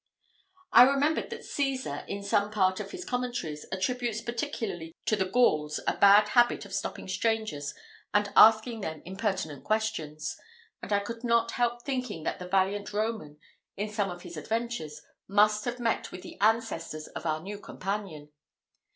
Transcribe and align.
I 0.71 0.81
remembered 0.81 1.29
that 1.29 1.41
Cæsar, 1.41 2.07
in 2.07 2.23
some 2.23 2.49
part 2.49 2.79
of 2.79 2.89
his 2.89 3.05
Commentaries, 3.05 3.67
attributes 3.71 4.19
particularly 4.19 4.95
to 5.05 5.15
the 5.15 5.25
Gauls 5.27 5.79
a 5.87 5.95
bad 5.95 6.29
habit 6.29 6.65
of 6.65 6.73
stopping 6.73 7.07
strangers 7.07 7.75
and 8.11 8.33
asking 8.35 8.81
them 8.81 9.03
impertinent 9.05 9.63
questions; 9.63 10.39
and 10.81 10.91
I 10.91 11.01
could 11.01 11.23
not 11.23 11.51
help 11.51 11.83
thinking 11.85 12.23
that 12.23 12.39
the 12.39 12.47
valiant 12.47 12.93
Roman, 12.93 13.37
in 13.77 13.91
some 13.91 14.09
of 14.09 14.23
his 14.23 14.37
adventures, 14.37 15.03
must 15.27 15.65
have 15.65 15.79
met 15.79 16.11
with 16.11 16.23
the 16.23 16.39
ancestors 16.41 17.05
of 17.09 17.27
our 17.27 17.39
new 17.39 17.59
companion. 17.59 18.29